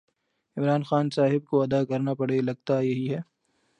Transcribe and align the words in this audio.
عمران 0.57 0.83
خان 0.83 1.05
صاحب 1.15 1.41
کو 1.49 1.61
ادا 1.61 1.83
کرنا 1.89 2.13
پڑے 2.13 2.39
لگتا 2.41 2.79
یہی 2.79 3.07
ہے 3.13 3.19